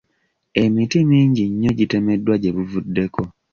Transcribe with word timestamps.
Emiti 0.63 0.97
mingi 1.09 1.43
nnyo 1.51 1.71
gitemeddwa 1.79 2.35
gye 2.41 2.51
buvuddeko. 2.55 3.21